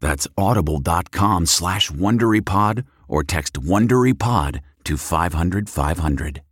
That's 0.00 0.26
audible.com 0.36 1.46
slash 1.46 1.90
WonderyPod 1.90 2.84
or 3.08 3.22
text 3.22 3.54
WonderyPod 3.54 4.60
to 4.84 4.96
500 4.96 5.68
500. 5.68 6.42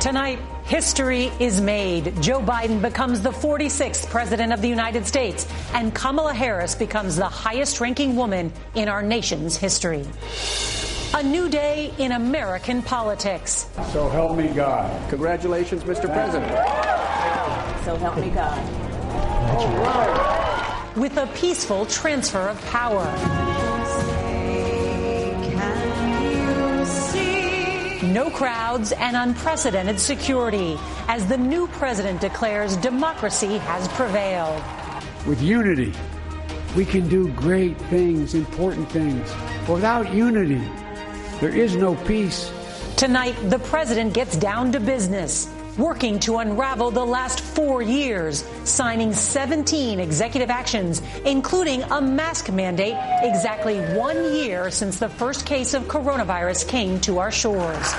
Tonight, 0.00 0.38
history 0.64 1.32
is 1.40 1.62
made. 1.62 2.20
Joe 2.20 2.40
Biden 2.40 2.82
becomes 2.82 3.22
the 3.22 3.30
46th 3.30 4.10
president 4.10 4.52
of 4.52 4.60
the 4.60 4.68
United 4.68 5.06
States, 5.06 5.48
and 5.72 5.94
Kamala 5.94 6.34
Harris 6.34 6.74
becomes 6.74 7.16
the 7.16 7.24
highest 7.24 7.80
ranking 7.80 8.14
woman 8.14 8.52
in 8.74 8.88
our 8.88 9.02
nation's 9.02 9.56
history. 9.56 10.04
A 11.14 11.22
new 11.22 11.48
day 11.48 11.94
in 11.98 12.12
American 12.12 12.82
politics. 12.82 13.66
So 13.92 14.10
help 14.10 14.36
me 14.36 14.48
God. 14.48 15.08
Congratulations, 15.08 15.84
Mr. 15.84 16.12
President. 16.12 16.52
So 17.84 17.96
help 17.96 18.18
me 18.18 18.28
God. 18.28 20.43
With 20.96 21.16
a 21.16 21.26
peaceful 21.34 21.86
transfer 21.86 22.48
of 22.48 22.60
power. 22.66 23.04
No 28.12 28.30
crowds 28.30 28.92
and 28.92 29.16
unprecedented 29.16 29.98
security 29.98 30.78
as 31.08 31.26
the 31.26 31.36
new 31.36 31.66
president 31.66 32.20
declares 32.20 32.76
democracy 32.76 33.58
has 33.58 33.88
prevailed. 33.88 34.62
With 35.26 35.42
unity, 35.42 35.92
we 36.76 36.84
can 36.84 37.08
do 37.08 37.28
great 37.32 37.76
things, 37.90 38.34
important 38.34 38.88
things. 38.90 39.28
Without 39.68 40.14
unity, 40.14 40.62
there 41.40 41.56
is 41.56 41.74
no 41.74 41.96
peace. 42.06 42.52
Tonight, 42.96 43.34
the 43.50 43.58
president 43.58 44.14
gets 44.14 44.36
down 44.36 44.70
to 44.70 44.78
business, 44.78 45.48
working 45.76 46.18
to 46.20 46.38
unravel 46.38 46.90
the 46.90 47.04
last 47.04 47.40
four 47.40 47.82
years, 47.82 48.44
signing 48.64 49.12
17 49.12 50.00
executive 50.00 50.50
actions, 50.50 51.02
including 51.24 51.82
a 51.84 52.00
mask 52.00 52.52
mandate 52.52 52.96
exactly 53.22 53.80
one 53.96 54.34
year 54.34 54.70
since 54.70 54.98
the 54.98 55.08
first 55.08 55.46
case 55.46 55.74
of 55.74 55.84
coronavirus 55.84 56.68
came 56.68 57.00
to 57.00 57.18
our 57.18 57.30
shores. 57.30 57.92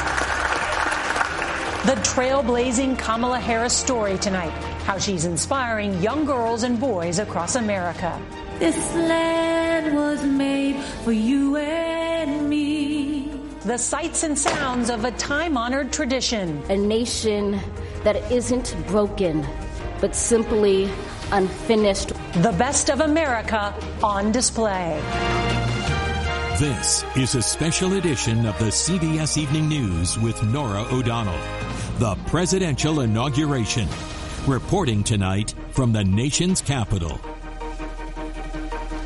The 1.86 2.02
trailblazing 2.02 2.98
Kamala 2.98 3.40
Harris 3.40 3.74
story 3.74 4.18
tonight, 4.18 4.54
how 4.86 4.98
she's 4.98 5.26
inspiring 5.26 6.02
young 6.02 6.26
girls 6.26 6.64
and 6.64 6.80
boys 6.80 7.20
across 7.20 7.56
America. 7.56 8.20
This 8.58 8.96
land 8.96 9.96
was 9.96 10.24
made 10.24 10.82
for 11.04 11.12
you 11.12 11.58
and. 11.58 11.95
The 13.66 13.80
sights 13.80 14.22
and 14.22 14.38
sounds 14.38 14.92
of 14.92 15.06
a 15.06 15.12
time 15.14 15.58
honored 15.58 15.92
tradition. 15.92 16.62
A 16.70 16.78
nation 16.78 17.60
that 18.04 18.16
isn't 18.32 18.76
broken, 18.86 19.44
but 20.00 20.16
simply 20.16 20.88
unfinished. 21.32 22.10
The 22.44 22.54
best 22.60 22.92
of 22.92 23.02
America 23.02 23.74
on 24.04 24.32
display. 24.32 25.02
This 26.60 27.04
is 27.16 27.34
a 27.34 27.42
special 27.42 27.94
edition 27.94 28.46
of 28.46 28.56
the 28.60 28.66
CBS 28.66 29.36
Evening 29.36 29.68
News 29.68 30.20
with 30.20 30.44
Norah 30.44 30.86
O'Donnell. 30.92 31.42
The 31.98 32.14
presidential 32.28 33.00
inauguration. 33.00 33.88
Reporting 34.46 35.04
tonight 35.04 35.56
from 35.72 35.92
the 35.92 36.04
nation's 36.04 36.62
capital. 36.62 37.20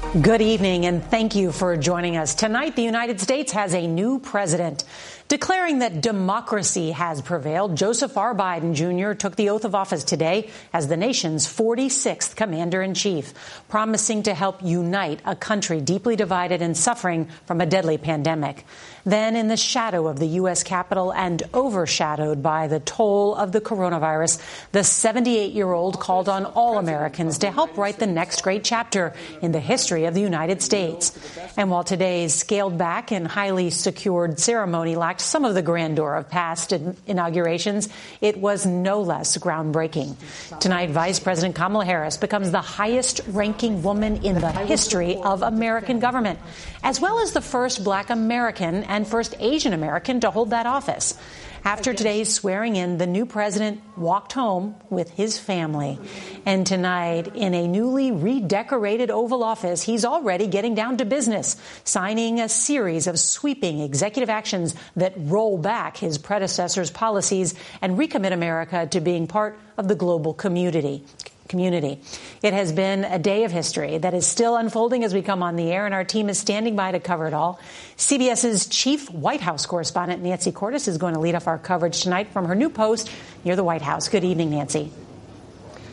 Good 0.10 0.42
evening 0.42 0.88
and 0.88 1.04
thank 1.04 1.36
you 1.36 1.52
for 1.52 1.78
joining 1.78 2.18
us. 2.18 2.34
Tonight, 2.34 2.76
the 2.76 2.82
United 2.82 3.22
States 3.22 3.52
has 3.52 3.76
a 3.76 3.86
new 3.86 4.18
president. 4.18 4.84
Declaring 5.30 5.78
that 5.80 6.02
democracy 6.02 6.90
has 6.90 7.22
prevailed, 7.22 7.78
Joseph 7.78 8.18
R. 8.18 8.34
Biden 8.34 8.74
Jr. 8.74 9.14
took 9.14 9.36
the 9.36 9.52
oath 9.52 9.64
of 9.64 9.76
office 9.76 10.04
today 10.04 10.50
as 10.74 10.88
the 10.88 10.98
nation's 10.98 11.46
46th 11.46 12.36
commander 12.36 12.82
in 12.82 12.96
chief, 12.96 13.32
promising 13.70 14.24
to 14.24 14.34
help 14.34 14.64
unite 14.64 15.20
a 15.26 15.36
country 15.36 15.82
deeply 15.82 16.16
divided 16.16 16.64
and 16.64 16.76
suffering 16.76 17.30
from 17.46 17.62
a 17.62 17.68
deadly 17.68 18.00
pandemic. 18.00 18.66
Then, 19.06 19.36
in 19.36 19.50
the 19.50 19.56
shadow 19.56 20.08
of 20.08 20.18
the 20.18 20.26
U.S. 20.42 20.64
Capitol 20.64 21.14
and 21.14 21.44
overshadowed 21.54 22.42
by 22.42 22.68
the 22.68 22.80
toll 22.80 23.36
of 23.36 23.52
the 23.52 23.62
coronavirus, 23.62 24.42
the 24.72 24.84
78 24.84 25.54
year 25.54 25.72
old 25.72 26.00
called 26.00 26.28
on 26.28 26.46
all 26.46 26.80
Americans 26.80 27.38
to 27.40 27.52
help 27.52 27.78
write 27.78 28.00
the 28.00 28.08
next 28.08 28.42
great 28.42 28.64
chapter 28.64 29.14
in 29.44 29.52
the 29.52 29.60
history 29.60 30.06
of 30.06 30.16
the 30.16 30.22
United 30.22 30.64
States. 30.64 31.16
And 31.56 31.70
while 31.70 31.84
today's 31.84 32.34
scaled 32.34 32.80
back 32.80 33.12
and 33.12 33.28
highly 33.28 33.70
secured 33.70 34.40
ceremony 34.40 34.96
lacked 34.96 35.19
some 35.20 35.46
of 35.46 35.54
the 35.54 35.62
grandeur 35.62 36.16
of 36.16 36.30
past 36.30 36.72
inaugurations, 37.08 37.90
it 38.22 38.38
was 38.38 38.66
no 38.66 39.02
less 39.02 39.38
groundbreaking. 39.38 40.16
Tonight, 40.60 40.90
Vice 40.90 41.20
President 41.20 41.56
Kamala 41.56 41.86
Harris 41.86 42.18
becomes 42.18 42.52
the 42.52 42.62
highest 42.62 43.22
ranking 43.28 43.84
woman 43.84 44.24
in 44.24 44.36
the 44.36 44.52
history 44.52 45.18
of 45.18 45.42
American 45.42 46.00
government, 46.00 46.40
as 46.84 47.00
well 47.00 47.20
as 47.20 47.34
the 47.34 47.42
first 47.42 47.84
black 47.84 48.10
American 48.10 48.84
and 48.86 49.08
first 49.08 49.36
Asian 49.40 49.74
American 49.74 50.20
to 50.22 50.32
hold 50.32 50.52
that 50.52 50.66
office. 50.66 51.18
After 51.64 51.94
today's 51.94 52.34
swearing 52.34 52.76
in, 52.76 52.98
the 52.98 53.08
new 53.08 53.26
president 53.26 53.82
walked 53.98 54.34
home 54.34 54.76
with 54.90 55.10
his 55.12 55.38
family. 55.38 56.00
And 56.46 56.66
tonight, 56.66 57.36
in 57.36 57.54
a 57.54 57.68
newly 57.68 58.12
redecorated 58.12 59.12
Oval 59.12 59.44
Office, 59.44 59.84
he's 59.84 60.06
already 60.06 60.48
getting 60.48 60.74
down 60.74 60.98
to 60.98 61.06
business, 61.06 61.58
signing 61.84 62.40
a 62.40 62.48
series 62.48 63.08
of 63.08 63.20
sweeping 63.20 63.82
executive 63.82 64.30
actions 64.30 64.74
that 64.96 65.14
roll 65.18 65.58
back 65.58 65.98
his 65.98 66.18
predecessor's 66.18 66.92
policies 66.92 67.56
and 67.82 67.98
recommit 67.98 68.32
America 68.32 68.88
to 68.88 69.02
being 69.02 69.28
part 69.28 69.60
of 69.78 69.88
the 69.88 69.96
global 69.96 70.34
community 70.34 71.04
community. 71.50 72.00
It 72.42 72.54
has 72.54 72.72
been 72.72 73.04
a 73.04 73.20
day 73.20 73.44
of 73.44 73.52
history 73.52 73.98
that 73.98 74.14
is 74.14 74.26
still 74.26 74.56
unfolding 74.56 75.04
as 75.04 75.14
we 75.14 75.22
come 75.22 75.44
on 75.44 75.58
the 75.58 75.70
air, 75.72 75.86
and 75.86 75.94
our 75.94 76.06
team 76.06 76.30
is 76.30 76.40
standing 76.40 76.78
by 76.78 76.94
to 76.94 77.00
cover 77.02 77.28
it 77.28 77.34
all. 77.34 77.60
CBS's 77.98 78.68
chief 78.68 79.12
White 79.12 79.42
House 79.42 79.66
correspondent, 79.66 80.24
Nancy 80.24 80.54
Cordes, 80.54 80.88
is 80.88 80.98
going 80.98 81.16
to 81.16 81.20
lead 81.20 81.36
off 81.36 81.48
our 81.48 81.58
coverage 81.58 82.02
tonight 82.02 82.30
from 82.30 82.46
her 82.46 82.56
new 82.56 82.70
post 82.70 83.12
near 83.44 83.58
the 83.58 83.64
White 83.64 83.82
House. 83.82 84.08
Good 84.08 84.24
evening, 84.24 84.52
Nancy. 84.52 84.92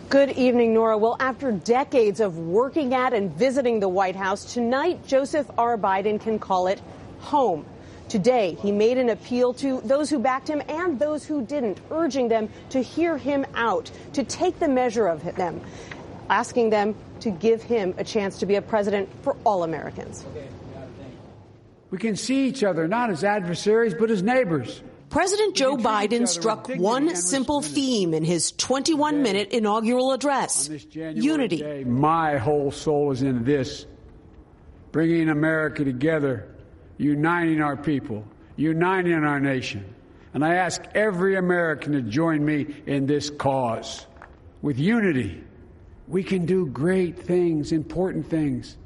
Good 0.08 0.30
evening, 0.30 0.72
Norah. 0.72 0.98
Well, 0.98 1.16
after 1.18 1.50
decades 1.50 2.20
of 2.20 2.38
working 2.38 2.94
at 2.94 3.12
and 3.12 3.32
visiting 3.32 3.80
the 3.80 3.88
White 3.88 4.14
House, 4.14 4.54
tonight 4.54 5.04
Joseph 5.04 5.50
R. 5.58 5.76
Biden 5.76 6.20
can 6.20 6.38
call 6.38 6.68
it 6.68 6.80
home. 7.18 7.66
Today, 8.08 8.56
he 8.62 8.70
made 8.70 8.98
an 8.98 9.08
appeal 9.08 9.52
to 9.54 9.80
those 9.80 10.08
who 10.10 10.18
backed 10.18 10.48
him 10.48 10.62
and 10.68 10.98
those 10.98 11.24
who 11.24 11.44
didn't, 11.44 11.80
urging 11.90 12.28
them 12.28 12.48
to 12.70 12.80
hear 12.80 13.18
him 13.18 13.44
out, 13.54 13.90
to 14.12 14.22
take 14.22 14.58
the 14.60 14.68
measure 14.68 15.06
of 15.06 15.24
them, 15.36 15.60
asking 16.30 16.70
them 16.70 16.94
to 17.20 17.30
give 17.30 17.62
him 17.62 17.94
a 17.98 18.04
chance 18.04 18.38
to 18.38 18.46
be 18.46 18.54
a 18.54 18.62
president 18.62 19.08
for 19.22 19.36
all 19.44 19.64
Americans. 19.64 20.24
We 21.90 21.98
can 21.98 22.16
see 22.16 22.46
each 22.46 22.62
other 22.62 22.86
not 22.86 23.10
as 23.10 23.24
adversaries, 23.24 23.94
but 23.98 24.10
as 24.10 24.22
neighbors. 24.22 24.82
President 25.08 25.54
Joe 25.54 25.76
Biden 25.76 26.26
struck 26.26 26.68
one 26.68 27.14
simple 27.14 27.62
theme 27.62 28.12
in 28.12 28.24
his 28.24 28.52
21 28.52 29.22
minute 29.22 29.50
inaugural 29.50 30.12
address 30.12 30.68
unity. 30.92 31.58
Day, 31.58 31.84
my 31.84 32.38
whole 32.38 32.70
soul 32.70 33.12
is 33.12 33.22
in 33.22 33.44
this 33.44 33.86
bringing 34.92 35.28
America 35.28 35.84
together, 35.84 36.48
uniting 36.98 37.60
our 37.60 37.76
people, 37.76 38.24
uniting 38.56 39.24
our 39.24 39.40
nation. 39.40 39.84
And 40.34 40.44
I 40.44 40.54
ask 40.56 40.82
every 40.94 41.36
American 41.36 41.92
to 41.92 42.02
join 42.02 42.44
me 42.44 42.66
in 42.86 43.06
this 43.06 43.30
cause. 43.30 44.06
With 44.62 44.78
unity, 44.78 45.42
we 46.08 46.22
can 46.22 46.46
do 46.46 46.66
great 46.66 47.18
things, 47.18 47.72
important 47.72 48.28
things. 48.28 48.76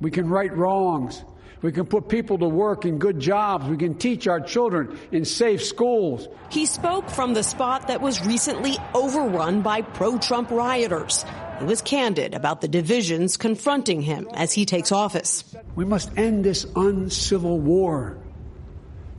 We 0.00 0.10
can 0.10 0.28
right 0.28 0.54
wrongs. 0.54 1.24
We 1.62 1.70
can 1.70 1.86
put 1.86 2.08
people 2.08 2.38
to 2.38 2.48
work 2.48 2.84
in 2.84 2.98
good 2.98 3.20
jobs. 3.20 3.68
We 3.68 3.76
can 3.76 3.94
teach 3.94 4.26
our 4.26 4.40
children 4.40 4.98
in 5.12 5.24
safe 5.24 5.62
schools. 5.62 6.26
He 6.50 6.66
spoke 6.66 7.08
from 7.08 7.34
the 7.34 7.44
spot 7.44 7.86
that 7.86 8.00
was 8.00 8.24
recently 8.26 8.76
overrun 8.94 9.62
by 9.62 9.82
pro 9.82 10.18
Trump 10.18 10.50
rioters. 10.50 11.24
He 11.62 11.68
was 11.68 11.80
candid 11.80 12.34
about 12.34 12.60
the 12.60 12.66
divisions 12.66 13.36
confronting 13.36 14.02
him 14.02 14.28
as 14.34 14.52
he 14.52 14.66
takes 14.66 14.90
office. 14.90 15.44
We 15.76 15.84
must 15.84 16.10
end 16.18 16.44
this 16.44 16.66
uncivil 16.74 17.60
war 17.60 18.18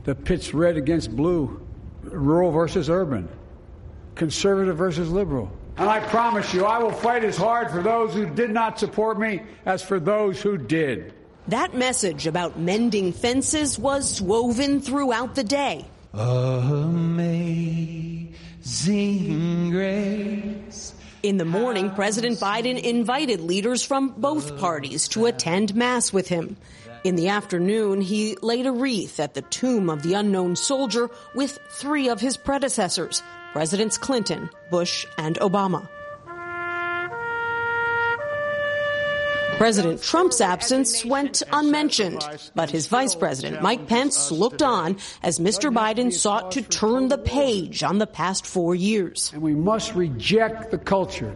that 0.04 0.24
pits 0.26 0.52
red 0.52 0.76
against 0.76 1.16
blue, 1.16 1.66
rural 2.02 2.50
versus 2.50 2.90
urban, 2.90 3.30
conservative 4.14 4.76
versus 4.76 5.10
liberal. 5.10 5.50
And 5.78 5.88
I 5.88 6.00
promise 6.00 6.52
you, 6.52 6.66
I 6.66 6.76
will 6.80 6.92
fight 6.92 7.24
as 7.24 7.38
hard 7.38 7.70
for 7.70 7.82
those 7.82 8.12
who 8.12 8.26
did 8.26 8.50
not 8.50 8.78
support 8.78 9.18
me 9.18 9.40
as 9.64 9.82
for 9.82 9.98
those 9.98 10.42
who 10.42 10.58
did. 10.58 11.14
That 11.48 11.74
message 11.74 12.26
about 12.26 12.58
mending 12.58 13.14
fences 13.14 13.78
was 13.78 14.20
woven 14.20 14.82
throughout 14.82 15.34
the 15.34 15.44
day. 15.44 15.86
Amazing 16.12 17.24
grace. 19.70 20.94
In 21.24 21.38
the 21.38 21.46
morning, 21.46 21.90
President 21.90 22.38
Biden 22.38 22.78
invited 22.78 23.40
leaders 23.40 23.82
from 23.82 24.10
both 24.10 24.58
parties 24.58 25.08
to 25.08 25.24
attend 25.24 25.74
Mass 25.74 26.12
with 26.12 26.28
him. 26.28 26.58
In 27.02 27.16
the 27.16 27.28
afternoon, 27.28 28.02
he 28.02 28.36
laid 28.42 28.66
a 28.66 28.70
wreath 28.70 29.18
at 29.18 29.32
the 29.32 29.40
tomb 29.40 29.88
of 29.88 30.02
the 30.02 30.12
unknown 30.12 30.54
soldier 30.54 31.08
with 31.34 31.58
three 31.70 32.10
of 32.10 32.20
his 32.20 32.36
predecessors, 32.36 33.22
Presidents 33.54 33.96
Clinton, 33.96 34.50
Bush, 34.70 35.06
and 35.16 35.36
Obama. 35.36 35.88
President 39.56 40.02
Trump's 40.02 40.40
absence 40.40 41.04
went 41.04 41.42
unmentioned, 41.52 42.26
but 42.54 42.70
his 42.70 42.88
vice 42.88 43.14
president, 43.14 43.62
Mike 43.62 43.86
Pence, 43.86 44.30
looked 44.30 44.62
on 44.62 44.96
as 45.22 45.38
Mr. 45.38 45.72
Biden 45.72 46.12
sought 46.12 46.52
to 46.52 46.62
turn 46.62 47.08
the 47.08 47.18
page 47.18 47.82
on 47.82 47.98
the 47.98 48.06
past 48.06 48.46
four 48.46 48.74
years. 48.74 49.30
And 49.32 49.42
we 49.42 49.54
must 49.54 49.94
reject 49.94 50.70
the 50.70 50.78
culture 50.78 51.34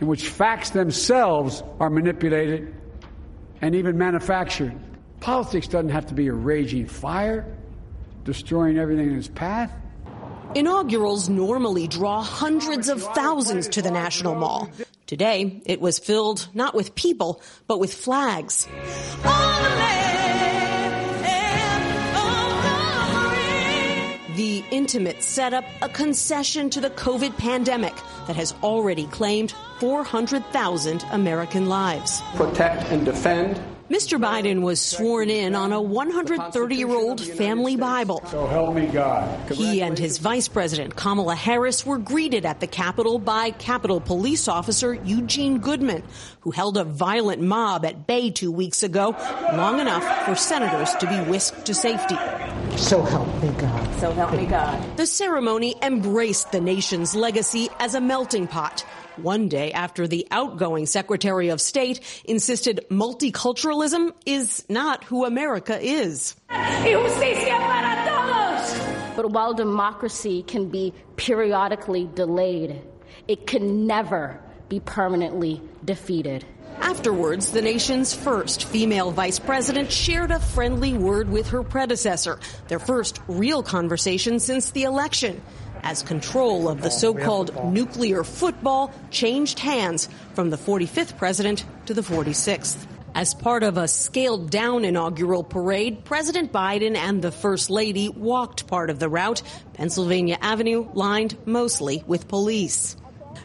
in 0.00 0.06
which 0.06 0.28
facts 0.28 0.70
themselves 0.70 1.62
are 1.80 1.90
manipulated 1.90 2.74
and 3.60 3.74
even 3.74 3.98
manufactured. 3.98 4.74
Politics 5.20 5.66
doesn't 5.66 5.90
have 5.90 6.06
to 6.06 6.14
be 6.14 6.28
a 6.28 6.32
raging 6.32 6.86
fire, 6.86 7.44
destroying 8.24 8.78
everything 8.78 9.08
in 9.08 9.18
its 9.18 9.28
path. 9.28 9.72
Inaugurals 10.54 11.28
normally 11.28 11.88
draw 11.88 12.22
hundreds 12.22 12.88
of 12.88 13.02
thousands 13.02 13.68
to 13.68 13.82
the 13.82 13.90
National 13.90 14.34
Mall. 14.34 14.70
Today, 15.06 15.62
it 15.66 15.80
was 15.80 16.00
filled 16.00 16.48
not 16.52 16.74
with 16.74 16.96
people, 16.96 17.40
but 17.68 17.78
with 17.78 17.94
flags. 17.94 18.66
The 24.34 24.64
intimate 24.72 25.22
setup, 25.22 25.64
a 25.80 25.88
concession 25.88 26.70
to 26.70 26.80
the 26.80 26.90
COVID 26.90 27.38
pandemic 27.38 27.94
that 28.26 28.34
has 28.34 28.52
already 28.64 29.06
claimed 29.06 29.54
400,000 29.78 31.04
American 31.12 31.66
lives. 31.66 32.20
Protect 32.34 32.90
and 32.90 33.04
defend 33.04 33.60
Mr. 33.90 34.20
Biden 34.20 34.62
was 34.62 34.80
sworn 34.80 35.30
in 35.30 35.54
on 35.54 35.72
a 35.72 35.80
130 35.80 36.74
year 36.74 36.88
old 36.88 37.20
family 37.20 37.76
Bible. 37.76 38.20
So 38.26 38.44
help 38.48 38.74
me 38.74 38.86
God. 38.86 39.48
He 39.52 39.80
and 39.80 39.96
his 39.96 40.18
vice 40.18 40.48
president, 40.48 40.96
Kamala 40.96 41.36
Harris, 41.36 41.86
were 41.86 41.98
greeted 41.98 42.44
at 42.44 42.58
the 42.58 42.66
Capitol 42.66 43.20
by 43.20 43.52
Capitol 43.52 44.00
Police 44.00 44.48
Officer 44.48 44.94
Eugene 44.94 45.58
Goodman, 45.58 46.02
who 46.40 46.50
held 46.50 46.76
a 46.76 46.82
violent 46.82 47.42
mob 47.42 47.84
at 47.84 48.08
bay 48.08 48.30
two 48.30 48.50
weeks 48.50 48.82
ago, 48.82 49.14
long 49.54 49.78
enough 49.78 50.26
for 50.26 50.34
senators 50.34 50.92
to 50.94 51.06
be 51.06 51.30
whisked 51.30 51.66
to 51.66 51.74
safety. 51.74 52.16
So 52.76 53.02
help 53.02 53.28
me 53.40 53.50
God. 53.56 54.00
So 54.00 54.10
help 54.10 54.32
me 54.32 54.46
God. 54.46 54.96
The 54.96 55.06
ceremony 55.06 55.76
embraced 55.80 56.50
the 56.50 56.60
nation's 56.60 57.14
legacy 57.14 57.68
as 57.78 57.94
a 57.94 58.00
melting 58.00 58.48
pot 58.48 58.84
one 59.18 59.48
day 59.48 59.72
after 59.72 60.06
the 60.06 60.26
outgoing 60.30 60.86
Secretary 60.86 61.48
of 61.48 61.60
State 61.60 62.00
insisted 62.24 62.84
multiculturalism 62.90 64.12
is 64.24 64.64
not 64.68 65.04
who 65.04 65.24
America 65.24 65.78
is. 65.80 66.34
But 69.16 69.30
while 69.30 69.54
democracy 69.54 70.42
can 70.42 70.68
be 70.68 70.92
periodically 71.16 72.08
delayed, 72.14 72.82
it 73.26 73.46
can 73.46 73.86
never 73.86 74.40
be 74.68 74.80
permanently 74.80 75.62
defeated. 75.84 76.44
Afterwards, 76.80 77.52
the 77.52 77.62
nation's 77.62 78.14
first 78.14 78.64
female 78.64 79.10
vice 79.10 79.38
president 79.38 79.90
shared 79.90 80.30
a 80.30 80.38
friendly 80.38 80.92
word 80.92 81.30
with 81.30 81.48
her 81.48 81.62
predecessor, 81.62 82.38
their 82.68 82.78
first 82.78 83.18
real 83.28 83.62
conversation 83.62 84.38
since 84.38 84.70
the 84.70 84.82
election 84.82 85.40
as 85.86 86.02
control 86.02 86.68
of 86.68 86.82
the 86.82 86.90
so-called 86.90 87.72
nuclear 87.72 88.24
football 88.24 88.92
changed 89.12 89.60
hands 89.60 90.08
from 90.34 90.50
the 90.50 90.56
45th 90.56 91.16
president 91.16 91.64
to 91.86 91.94
the 91.94 92.00
46th. 92.00 92.76
As 93.14 93.34
part 93.34 93.62
of 93.62 93.78
a 93.78 93.86
scaled 93.86 94.50
down 94.50 94.84
inaugural 94.84 95.44
parade, 95.44 96.04
President 96.04 96.52
Biden 96.52 96.96
and 96.96 97.22
the 97.22 97.30
First 97.30 97.70
Lady 97.70 98.08
walked 98.08 98.66
part 98.66 98.90
of 98.90 98.98
the 98.98 99.08
route, 99.08 99.42
Pennsylvania 99.74 100.38
Avenue 100.42 100.88
lined 100.92 101.38
mostly 101.46 102.02
with 102.04 102.26
police. 102.26 102.96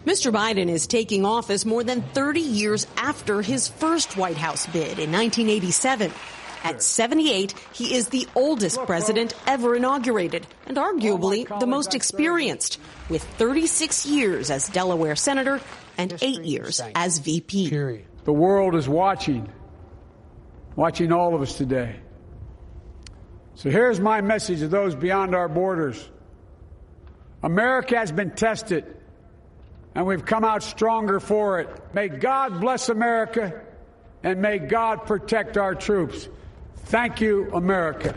Mr. 0.03 0.33
Biden 0.33 0.67
is 0.67 0.87
taking 0.87 1.25
office 1.25 1.63
more 1.63 1.83
than 1.83 2.01
30 2.01 2.41
years 2.41 2.87
after 2.97 3.43
his 3.43 3.67
first 3.67 4.17
White 4.17 4.37
House 4.37 4.65
bid 4.65 4.97
in 4.97 5.11
1987. 5.11 6.11
At 6.63 6.81
78, 6.81 7.53
he 7.73 7.95
is 7.95 8.09
the 8.09 8.27
oldest 8.35 8.77
president 8.85 9.33
ever 9.47 9.75
inaugurated 9.75 10.45
and 10.67 10.77
arguably 10.77 11.47
the 11.59 11.67
most 11.67 11.95
experienced, 11.95 12.79
with 13.09 13.23
36 13.23 14.05
years 14.05 14.51
as 14.51 14.69
Delaware 14.69 15.15
senator 15.15 15.59
and 15.97 16.17
eight 16.21 16.43
years 16.43 16.79
as 16.95 17.19
VP. 17.19 17.69
The 18.23 18.33
world 18.33 18.75
is 18.75 18.87
watching, 18.87 19.51
watching 20.75 21.11
all 21.11 21.35
of 21.35 21.41
us 21.41 21.57
today. 21.57 21.99
So 23.55 23.69
here's 23.69 23.99
my 23.99 24.21
message 24.21 24.59
to 24.59 24.67
those 24.67 24.95
beyond 24.95 25.35
our 25.35 25.49
borders. 25.49 26.09
America 27.43 27.97
has 27.97 28.11
been 28.11 28.31
tested, 28.31 28.85
and 29.95 30.05
we've 30.05 30.25
come 30.25 30.45
out 30.45 30.61
stronger 30.63 31.19
for 31.19 31.59
it. 31.59 31.69
May 31.93 32.07
God 32.07 32.61
bless 32.61 32.89
America, 32.89 33.61
and 34.23 34.41
may 34.41 34.59
God 34.59 35.05
protect 35.05 35.57
our 35.57 35.73
troops. 35.73 36.29
Thank 36.91 37.21
you, 37.21 37.49
America. 37.53 38.13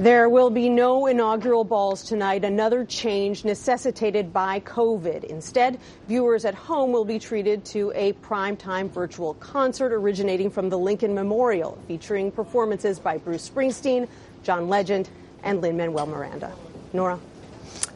There 0.00 0.28
will 0.28 0.50
be 0.50 0.68
no 0.68 1.06
inaugural 1.06 1.62
balls 1.62 2.02
tonight, 2.02 2.44
another 2.44 2.84
change 2.84 3.44
necessitated 3.44 4.32
by 4.32 4.58
COVID. 4.58 5.22
Instead, 5.22 5.78
viewers 6.08 6.44
at 6.44 6.56
home 6.56 6.90
will 6.90 7.04
be 7.04 7.20
treated 7.20 7.64
to 7.66 7.92
a 7.94 8.14
primetime 8.14 8.90
virtual 8.90 9.34
concert 9.34 9.92
originating 9.92 10.50
from 10.50 10.70
the 10.70 10.76
Lincoln 10.76 11.14
Memorial, 11.14 11.78
featuring 11.86 12.32
performances 12.32 12.98
by 12.98 13.18
Bruce 13.18 13.48
Springsteen, 13.48 14.08
John 14.42 14.68
Legend, 14.68 15.08
and 15.44 15.62
Lin 15.62 15.76
Manuel 15.76 16.06
Miranda. 16.06 16.52
Norah. 16.92 17.20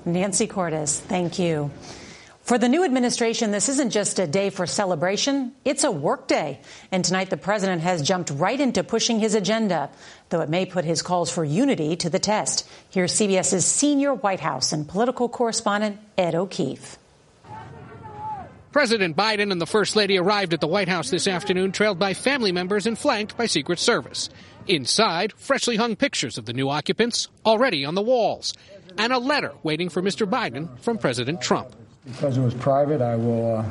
Nancy 0.04 0.46
Cordes, 0.46 1.00
thank 1.00 1.40
you. 1.40 1.72
For 2.50 2.59
the 2.59 2.69
new 2.69 2.85
administration, 2.85 3.52
this 3.52 3.69
isn't 3.69 3.90
just 3.90 4.19
a 4.19 4.26
day 4.26 4.50
for 4.50 4.66
celebration, 4.66 5.52
it's 5.64 5.85
a 5.85 5.90
work 5.92 6.26
day. 6.26 6.59
And 6.90 7.04
tonight, 7.04 7.30
the 7.30 7.37
president 7.37 7.83
has 7.83 8.02
jumped 8.02 8.30
right 8.30 8.61
into 8.61 8.83
pushing 8.83 9.21
his 9.21 9.37
agenda, 9.37 9.88
though 10.30 10.40
it 10.40 10.49
may 10.49 10.66
put 10.66 10.85
his 10.85 11.00
calls 11.00 11.30
for 11.30 11.45
unity 11.45 11.95
to 11.95 12.11
the 12.11 12.19
test. 12.19 12.69
Here's 12.90 13.14
CBS's 13.14 13.64
senior 13.64 14.14
White 14.14 14.40
House 14.40 14.73
and 14.73 14.88
political 14.88 15.28
correspondent, 15.28 16.00
Ed 16.19 16.35
O'Keefe. 16.35 16.99
President 18.73 19.16
Biden 19.16 19.52
and 19.52 19.61
the 19.61 19.64
First 19.64 19.95
Lady 19.95 20.19
arrived 20.19 20.52
at 20.52 20.61
the 20.61 20.66
White 20.66 20.88
House 20.88 21.09
this 21.09 21.28
afternoon, 21.28 21.71
trailed 21.71 22.00
by 22.00 22.14
family 22.14 22.50
members 22.50 22.85
and 22.85 22.99
flanked 22.99 23.37
by 23.37 23.47
Secret 23.47 23.78
Service. 23.78 24.28
Inside, 24.66 25.35
freshly 25.35 25.76
hung 25.76 25.95
pictures 25.95 26.37
of 26.37 26.47
the 26.47 26.52
new 26.52 26.69
occupants 26.69 27.28
already 27.47 27.85
on 27.85 27.95
the 27.95 28.02
walls, 28.02 28.54
and 28.99 29.12
a 29.12 29.19
letter 29.19 29.52
waiting 29.62 29.88
for 29.88 30.02
Mr. 30.02 30.28
Biden 30.28 30.76
from 30.80 30.99
President 30.99 31.40
Trump. 31.40 31.76
Because 32.04 32.37
it 32.37 32.40
was 32.40 32.54
private, 32.54 33.02
I 33.02 33.16
will 33.16 33.57
uh, 33.57 33.64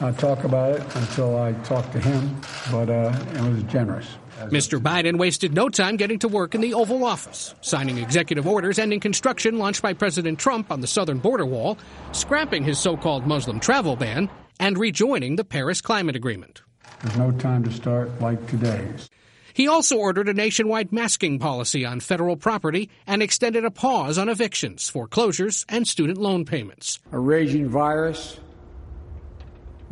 not 0.00 0.18
talk 0.18 0.44
about 0.44 0.72
it 0.72 0.96
until 0.96 1.40
I 1.40 1.52
talk 1.64 1.90
to 1.92 2.00
him, 2.00 2.40
but 2.70 2.88
uh, 2.88 3.16
it 3.34 3.40
was 3.42 3.62
generous. 3.64 4.06
Mr. 4.44 4.80
Biden 4.80 5.18
wasted 5.18 5.54
no 5.54 5.68
time 5.68 5.96
getting 5.96 6.18
to 6.18 6.28
work 6.28 6.54
in 6.54 6.60
the 6.60 6.74
Oval 6.74 7.04
Office, 7.04 7.54
signing 7.60 7.98
executive 7.98 8.46
orders 8.46 8.78
ending 8.78 9.00
construction 9.00 9.58
launched 9.58 9.80
by 9.80 9.92
President 9.92 10.38
Trump 10.38 10.70
on 10.70 10.80
the 10.80 10.86
southern 10.86 11.18
border 11.18 11.46
wall, 11.46 11.78
scrapping 12.12 12.64
his 12.64 12.78
so 12.78 12.96
called 12.96 13.26
Muslim 13.26 13.60
travel 13.60 13.96
ban, 13.96 14.28
and 14.60 14.78
rejoining 14.78 15.36
the 15.36 15.44
Paris 15.44 15.80
Climate 15.80 16.16
Agreement. 16.16 16.62
There's 17.02 17.16
no 17.16 17.32
time 17.32 17.64
to 17.64 17.72
start 17.72 18.20
like 18.20 18.44
today's. 18.48 19.08
He 19.54 19.68
also 19.68 19.96
ordered 19.96 20.28
a 20.28 20.34
nationwide 20.34 20.92
masking 20.92 21.38
policy 21.38 21.84
on 21.86 22.00
federal 22.00 22.36
property 22.36 22.90
and 23.06 23.22
extended 23.22 23.64
a 23.64 23.70
pause 23.70 24.18
on 24.18 24.28
evictions, 24.28 24.88
foreclosures, 24.88 25.64
and 25.68 25.86
student 25.86 26.18
loan 26.18 26.44
payments. 26.44 26.98
A 27.12 27.20
raging 27.20 27.68
virus, 27.68 28.40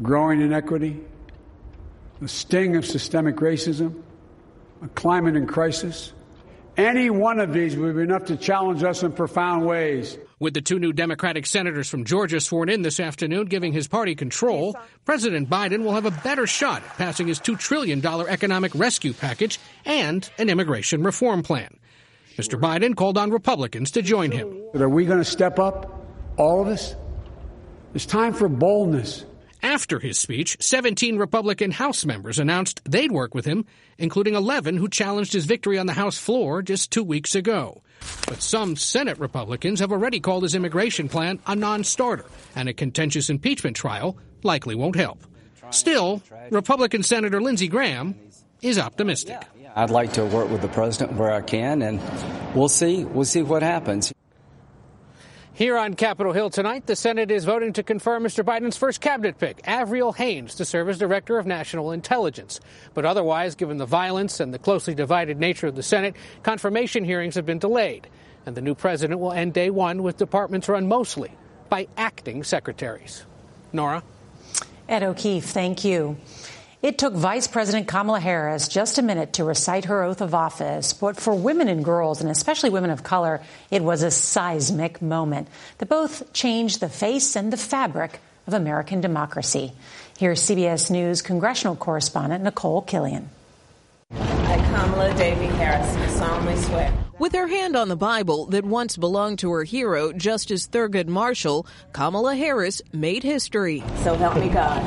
growing 0.03 0.41
inequity, 0.41 1.01
the 2.21 2.27
sting 2.27 2.75
of 2.75 2.85
systemic 2.85 3.37
racism, 3.37 4.03
a 4.83 4.89
climate 4.89 5.37
in 5.37 5.47
crisis. 5.47 6.13
Any 6.77 7.11
one 7.11 7.39
of 7.39 7.53
these 7.53 7.77
would 7.77 7.95
be 7.95 8.03
enough 8.03 8.25
to 8.27 8.37
challenge 8.37 8.83
us 8.83 9.05
in 9.05 9.13
profound 9.13 9.65
ways. 9.65 10.19
With 10.43 10.55
the 10.55 10.61
two 10.61 10.81
new 10.81 10.93
Democratic 10.93 11.47
senators 11.47 11.89
from 11.89 12.05
Georgia 12.05 12.41
sworn 12.41 12.69
in 12.69 12.83
this 12.83 12.99
afternoon, 12.99 13.47
giving 13.47 13.73
his 13.73 13.87
party 13.87 14.17
control, 14.17 14.77
President 15.05 15.49
Biden 15.49 15.85
will 15.85 15.93
have 15.93 16.05
a 16.05 16.11
better 16.11 16.49
shot 16.49 16.83
at 16.83 16.97
passing 16.97 17.29
his 17.29 17.39
$2 17.39 17.57
trillion 17.57 18.05
economic 18.05 18.75
rescue 18.75 19.13
package 19.13 19.61
and 19.85 20.29
an 20.39 20.51
immigration 20.51 21.05
reform 21.05 21.45
plan. 21.45 21.79
Mr. 22.37 22.61
Biden 22.61 22.97
called 22.97 23.19
on 23.19 23.31
Republicans 23.31 23.93
to 23.93 24.03
join 24.03 24.33
him. 24.33 24.65
Are 24.75 24.89
we 24.89 25.05
going 25.05 25.21
to 25.21 25.25
step 25.25 25.61
up, 25.61 26.05
all 26.37 26.61
of 26.61 26.67
us? 26.67 26.97
It's 27.95 28.05
time 28.05 28.35
for 28.35 28.49
boldness. 28.49 29.25
After 29.63 30.01
his 30.01 30.19
speech, 30.19 30.57
17 30.59 31.19
Republican 31.19 31.71
House 31.71 32.05
members 32.05 32.41
announced 32.41 32.83
they'd 32.85 33.13
work 33.13 33.33
with 33.33 33.45
him, 33.45 33.65
including 33.97 34.35
11 34.35 34.77
who 34.77 34.89
challenged 34.89 35.35
his 35.35 35.45
victory 35.45 35.79
on 35.79 35.87
the 35.87 35.93
House 35.93 36.19
floor 36.19 36.63
just 36.63 36.91
two 36.91 37.05
weeks 37.05 37.37
ago. 37.37 37.81
But 38.27 38.43
some 38.43 38.77
Senate 38.77 39.19
Republicans 39.19 39.81
have 39.81 39.93
already 39.93 40.21
called 40.21 40.43
his 40.43 40.55
immigration 40.55 41.09
plan 41.09 41.39
a 41.47 41.55
non 41.55 41.85
starter, 41.85 42.25
and 42.57 42.69
a 42.69 42.73
contentious 42.73 43.31
impeachment 43.31 43.77
trial 43.77 44.17
likely 44.43 44.75
won't 44.75 44.97
help. 44.97 45.19
Still, 45.71 46.23
Republican 46.51 47.03
Senator 47.03 47.41
Lindsey 47.41 47.69
Graham 47.69 48.15
is 48.61 48.79
optimistic. 48.79 49.43
I'd 49.75 49.91
like 49.91 50.13
to 50.15 50.25
work 50.25 50.51
with 50.51 50.61
the 50.61 50.69
president 50.69 51.19
where 51.19 51.33
I 51.33 51.41
can, 51.41 51.83
and 51.83 52.01
we'll 52.55 52.69
see. 52.69 53.05
We'll 53.05 53.25
see 53.25 53.43
what 53.43 53.63
happens. 53.63 54.13
Here 55.55 55.77
on 55.77 55.93
Capitol 55.93 56.33
Hill 56.33 56.49
tonight, 56.49 56.87
the 56.87 56.97
Senate 56.97 57.31
is 57.31 57.45
voting 57.45 57.75
to 57.75 57.83
confirm 57.83 58.25
Mr. 58.25 58.43
Biden's 58.43 58.79
first 58.79 59.03
cabinet 59.03 59.39
pick, 59.39 59.61
Avril 59.65 60.15
Haines, 60.15 60.55
to 60.55 60.65
serve 60.65 60.89
as 60.89 60.97
Director 60.97 61.39
of 61.39 61.45
National 61.45 61.93
Intelligence. 61.93 62.59
But 62.95 63.05
otherwise, 63.05 63.55
given 63.55 63.77
the 63.77 63.85
violence 63.85 64.41
and 64.41 64.55
the 64.55 64.59
closely 64.59 64.95
divided 64.95 65.39
nature 65.39 65.67
of 65.67 65.75
the 65.75 65.83
Senate, 65.83 66.17
confirmation 66.43 67.05
hearings 67.05 67.35
have 67.35 67.45
been 67.45 67.59
delayed. 67.59 68.09
And 68.47 68.57
the 68.57 68.63
new 68.63 68.75
president 68.75 69.21
will 69.21 69.33
end 69.33 69.53
day 69.53 69.69
one 69.69 70.03
with 70.03 70.17
departments 70.17 70.71
run 70.71 70.89
mostly 70.89 71.31
by 71.69 71.87
acting 71.99 72.45
secretaries. 72.45 73.27
Norah? 73.75 74.03
Ed 74.89 75.03
O'Keefe, 75.03 75.45
thank 75.45 75.85
you. 75.85 76.17
It 76.83 76.99
took 76.99 77.15
Vice 77.15 77.47
President 77.47 77.87
Kamala 77.87 78.19
Harris 78.19 78.67
just 78.67 78.99
a 78.99 79.03
minute 79.03 79.35
to 79.35 79.45
recite 79.45 79.85
her 79.85 80.03
oath 80.03 80.21
of 80.21 80.35
office, 80.35 80.93
but 80.93 81.17
for 81.17 81.33
women 81.33 81.69
and 81.69 81.85
girls, 81.85 82.21
and 82.21 82.29
especially 82.29 82.71
women 82.71 82.91
of 82.91 83.05
color, 83.05 83.41
it 83.71 83.85
was 83.85 84.03
a 84.03 84.11
seismic 84.11 85.01
moment 85.01 85.47
that 85.79 85.89
both 85.89 86.33
changed 86.33 86.81
the 86.81 86.89
face 86.89 87.37
and 87.37 87.53
the 87.53 87.57
fabric 87.57 88.19
of 88.49 88.55
American 88.55 89.01
democracy. 89.01 89.71
Here's 90.19 90.43
CBS 90.43 90.91
News 90.91 91.23
congressional 91.23 91.77
correspondent 91.77 92.43
Nicole 92.43 92.83
Killion. 92.83 93.27
I, 94.11 94.57
Kamala 94.57 95.15
Devi 95.15 95.47
Harris, 95.47 96.19
solemnly 96.19 96.61
swear. 96.63 96.93
With 97.21 97.33
her 97.35 97.47
hand 97.47 97.77
on 97.77 97.91
the 97.91 97.97
Bible 97.97 98.47
that 98.47 98.65
once 98.65 98.97
belonged 98.97 99.39
to 99.39 99.53
her 99.53 99.63
hero, 99.63 100.13
Justice 100.13 100.67
Thurgood 100.67 101.07
Marshall, 101.07 101.65
Kamala 101.93 102.35
Harris 102.35 102.83
made 102.93 103.23
history. 103.23 103.85
So 104.03 104.17
help 104.17 104.37
me 104.37 104.49
God. 104.49 104.83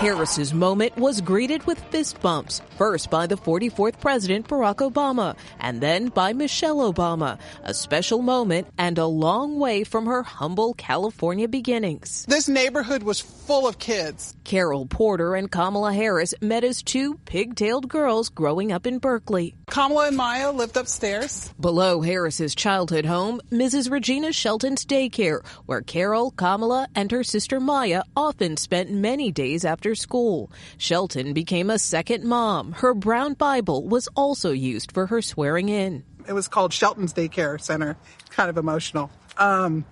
Harris's 0.00 0.54
moment 0.54 0.96
was 0.96 1.20
greeted 1.20 1.62
with 1.66 1.78
fist 1.90 2.22
bumps, 2.22 2.62
first 2.78 3.10
by 3.10 3.26
the 3.26 3.36
44th 3.36 4.00
President 4.00 4.48
Barack 4.48 4.76
Obama, 4.76 5.36
and 5.58 5.82
then 5.82 6.08
by 6.08 6.32
Michelle 6.32 6.90
Obama. 6.90 7.38
A 7.64 7.74
special 7.74 8.22
moment 8.22 8.68
and 8.78 8.96
a 8.96 9.04
long 9.04 9.58
way 9.58 9.84
from 9.84 10.06
her 10.06 10.22
humble 10.22 10.72
California 10.72 11.46
beginnings. 11.48 12.24
This 12.26 12.48
neighborhood 12.48 13.02
was 13.02 13.20
full 13.20 13.68
of 13.68 13.78
kids. 13.78 14.34
Carol 14.44 14.86
Porter 14.86 15.34
and 15.34 15.50
Kamala 15.50 15.92
Harris 15.92 16.32
met 16.40 16.64
as 16.64 16.82
two 16.82 17.18
pigtailed 17.26 17.86
girls 17.86 18.30
growing 18.30 18.72
up 18.72 18.86
in 18.86 19.00
Berkeley. 19.00 19.54
Kamala 19.68 20.06
and 20.06 20.16
Maya 20.16 20.50
lived 20.50 20.78
upstairs. 20.78 21.52
Below 21.60 22.00
Harris's 22.00 22.54
childhood 22.54 23.04
home, 23.04 23.38
Mrs. 23.50 23.90
Regina 23.90 24.32
Shelton's 24.32 24.86
daycare, 24.86 25.46
where 25.66 25.82
Carol, 25.82 26.30
Kamala, 26.30 26.88
and 26.94 27.10
her 27.12 27.22
sister 27.22 27.60
Maya 27.60 28.02
often 28.16 28.56
spent 28.56 28.90
many 28.90 29.30
days 29.30 29.66
after 29.66 29.89
school. 29.94 30.50
Shelton 30.78 31.32
became 31.32 31.70
a 31.70 31.78
second 31.78 32.24
mom. 32.24 32.72
Her 32.72 32.94
brown 32.94 33.34
Bible 33.34 33.86
was 33.86 34.08
also 34.16 34.50
used 34.50 34.92
for 34.92 35.06
her 35.06 35.22
swearing 35.22 35.68
in. 35.68 36.04
It 36.28 36.32
was 36.32 36.48
called 36.48 36.72
Shelton's 36.72 37.12
Daycare 37.12 37.60
Center. 37.60 37.96
Kind 38.30 38.50
of 38.50 38.56
emotional. 38.56 39.10
Um, 39.38 39.84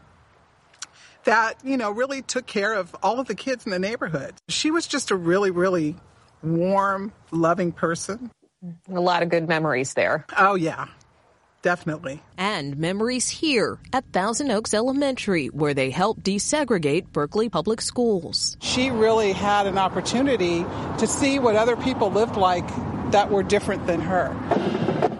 that, 1.24 1.54
you 1.62 1.76
know, 1.76 1.90
really 1.90 2.22
took 2.22 2.46
care 2.46 2.72
of 2.72 2.94
all 3.02 3.20
of 3.20 3.26
the 3.26 3.34
kids 3.34 3.64
in 3.64 3.70
the 3.70 3.78
neighborhood. 3.78 4.34
She 4.48 4.70
was 4.70 4.86
just 4.86 5.10
a 5.10 5.16
really, 5.16 5.50
really 5.50 5.96
warm, 6.42 7.12
loving 7.30 7.72
person. 7.72 8.30
A 8.90 9.00
lot 9.00 9.22
of 9.22 9.28
good 9.28 9.48
memories 9.48 9.94
there. 9.94 10.24
Oh, 10.36 10.54
yeah. 10.54 10.88
Definitely. 11.68 12.22
And 12.38 12.78
memories 12.78 13.28
here 13.28 13.78
at 13.92 14.10
Thousand 14.10 14.50
Oaks 14.50 14.72
Elementary, 14.72 15.48
where 15.48 15.74
they 15.74 15.90
helped 15.90 16.22
desegregate 16.22 17.12
Berkeley 17.12 17.50
Public 17.50 17.82
Schools. 17.82 18.56
She 18.62 18.88
really 18.90 19.32
had 19.32 19.66
an 19.66 19.76
opportunity 19.76 20.64
to 20.96 21.06
see 21.06 21.38
what 21.38 21.56
other 21.56 21.76
people 21.76 22.10
lived 22.10 22.36
like 22.36 22.66
that 23.10 23.30
were 23.30 23.42
different 23.42 23.86
than 23.86 24.00
her. 24.00 24.34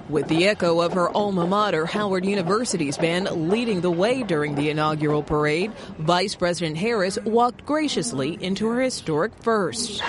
With 0.09 0.29
the 0.29 0.47
echo 0.47 0.81
of 0.81 0.95
her 0.95 1.11
alma 1.11 1.47
mater, 1.47 1.85
Howard 1.85 2.25
University's 2.25 2.97
band, 2.97 3.29
leading 3.51 3.83
the 3.83 3.91
way 3.91 4.23
during 4.23 4.55
the 4.55 4.71
inaugural 4.71 5.23
parade, 5.23 5.71
Vice 5.99 6.35
President 6.35 6.79
Harris 6.79 7.19
walked 7.27 7.67
graciously 7.67 8.43
into 8.43 8.69
her 8.69 8.81
historic 8.81 9.35
first. 9.43 10.01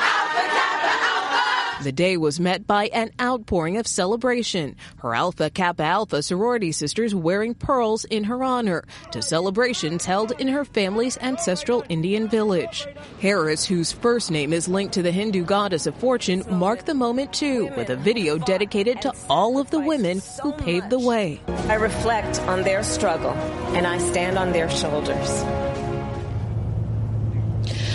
The 1.82 1.92
day 1.94 2.18
was 2.18 2.42
met 2.42 2.68
by 2.68 2.88
an 2.88 3.12
outpouring 3.22 3.78
of 3.78 3.88
celebration. 3.88 4.76
Her 4.98 5.16
Alpha 5.16 5.50
Kappa 5.50 5.84
Alpha 5.84 6.22
sorority 6.22 6.74
sisters 6.74 7.16
wearing 7.16 7.54
pearls 7.54 8.04
in 8.04 8.26
her 8.26 8.44
honor 8.44 8.84
to 9.12 9.22
celebrations 9.22 10.04
held 10.04 10.32
in 10.32 10.50
her 10.50 10.66
family's 10.66 11.18
ancestral 11.20 11.86
Indian 11.88 12.28
village. 12.28 12.86
Harris, 13.22 13.66
whose 13.66 13.94
first 13.94 14.30
name 14.30 14.52
is 14.52 14.68
linked 14.68 14.94
to 14.96 15.02
the 15.02 15.12
Hindu 15.12 15.46
goddess 15.46 15.88
of 15.88 15.96
fortune, 15.96 16.44
marked 16.50 16.86
the 16.86 16.94
moment 16.94 17.32
too 17.32 17.72
with 17.78 17.90
a 17.90 17.96
video 17.96 18.38
dedicated 18.38 19.02
to 19.04 19.14
all 19.30 19.58
of 19.58 19.70
the 19.70 19.80
women 19.80 20.22
who 20.44 20.52
paved 20.52 20.90
the 20.90 21.00
way. 21.00 21.42
I 21.70 21.76
reflect 21.76 22.42
on 22.42 22.64
their 22.64 22.84
struggle 22.84 23.32
and 23.76 23.88
I 23.88 24.00
stand 24.00 24.38
on 24.38 24.52
their 24.52 24.70
shoulders. 24.70 25.30